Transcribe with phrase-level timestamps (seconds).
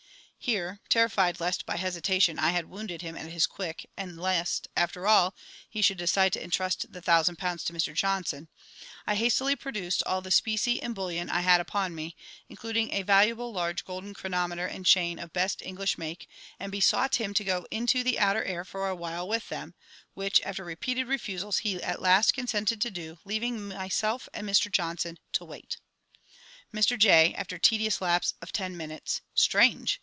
[0.47, 5.05] [_Here, terrified lest by hesitation I had wounded him at his quick, and lest, after
[5.05, 5.35] all,
[5.69, 8.47] he should decide to entrust the thousand pounds to ~Mr JOHNSON~,
[9.05, 12.15] I hastily produced all the specie and bullion I had upon me,
[12.49, 16.27] including a valuable large golden chronometer and chain of best English make,
[16.59, 19.75] and besought him to go into the outer air for a while with them,
[20.15, 25.19] which, after repeated refusals, he at last consented to do, leaving ~Myself~ and ~Mr JOHNSON~
[25.33, 25.77] to wait._
[26.75, 27.35] Mr J.
[27.35, 29.21] (after tedious lapse of ten minutes).
[29.35, 29.99] Strange!